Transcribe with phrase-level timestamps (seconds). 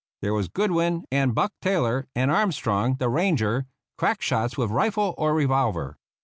[0.23, 3.67] There were Good win, and Buck Taylor, and Armstrong the ranger,
[3.99, 5.99] crack shots with rifle or revolver.